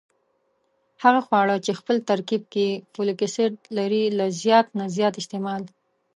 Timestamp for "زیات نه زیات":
4.41-5.13